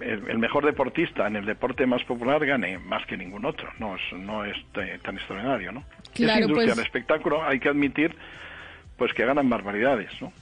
el 0.00 0.38
mejor 0.38 0.64
deportista 0.64 1.26
en 1.26 1.36
el 1.36 1.44
deporte 1.44 1.86
más 1.86 2.02
popular 2.04 2.44
gane 2.46 2.78
más 2.78 3.04
que 3.06 3.16
ningún 3.16 3.44
otro. 3.44 3.68
No 3.78 3.96
es, 3.96 4.00
no 4.12 4.44
es 4.44 4.56
tan 4.72 5.16
extraordinario, 5.16 5.72
¿no? 5.72 5.84
Claro, 6.14 6.40
es 6.40 6.48
industria 6.48 6.66
pues... 6.66 6.76
del 6.76 6.86
espectáculo, 6.86 7.44
hay 7.44 7.60
que 7.60 7.68
admitir 7.68 8.14
pues 8.96 9.12
que 9.12 9.24
ganan 9.24 9.48
barbaridades, 9.48 10.10
¿no? 10.20 10.32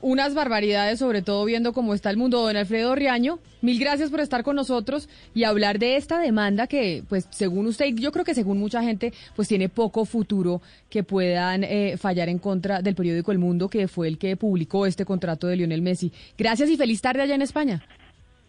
Unas 0.00 0.34
barbaridades, 0.34 0.98
sobre 0.98 1.22
todo 1.22 1.44
viendo 1.44 1.72
cómo 1.72 1.94
está 1.94 2.10
el 2.10 2.16
mundo. 2.16 2.42
Don 2.42 2.56
Alfredo 2.56 2.94
Riaño, 2.94 3.38
mil 3.60 3.78
gracias 3.78 4.10
por 4.10 4.20
estar 4.20 4.42
con 4.42 4.56
nosotros 4.56 5.08
y 5.34 5.44
hablar 5.44 5.78
de 5.78 5.96
esta 5.96 6.18
demanda 6.18 6.66
que, 6.66 7.02
pues, 7.08 7.28
según 7.30 7.66
usted, 7.66 7.86
yo 7.94 8.12
creo 8.12 8.24
que 8.24 8.34
según 8.34 8.58
mucha 8.58 8.82
gente, 8.82 9.12
pues 9.36 9.48
tiene 9.48 9.68
poco 9.68 10.04
futuro 10.04 10.62
que 10.88 11.02
puedan 11.02 11.64
eh, 11.64 11.96
fallar 11.98 12.28
en 12.28 12.38
contra 12.38 12.82
del 12.82 12.94
periódico 12.94 13.32
El 13.32 13.38
Mundo, 13.38 13.68
que 13.68 13.88
fue 13.88 14.08
el 14.08 14.18
que 14.18 14.36
publicó 14.36 14.86
este 14.86 15.04
contrato 15.04 15.46
de 15.46 15.56
Lionel 15.56 15.82
Messi. 15.82 16.12
Gracias 16.38 16.70
y 16.70 16.76
feliz 16.76 17.00
tarde 17.00 17.22
allá 17.22 17.34
en 17.34 17.42
España. 17.42 17.82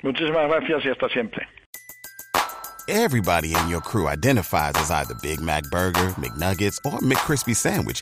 Muchísimas 0.04 0.48
gracias 0.48 0.86
y 0.86 0.90
hasta 0.90 1.10
siempre. 1.10 1.48
Everybody 2.88 3.54
in 3.56 3.70
your 3.70 3.82
crew 3.82 4.08
identifies 4.10 4.74
as 4.76 4.92
either 4.92 5.16
Big 5.22 5.40
Mac 5.40 5.64
Burger, 5.72 6.14
McNuggets, 6.18 6.78
or 6.84 7.00
McCrispy 7.00 7.56
Sandwich. 7.56 8.02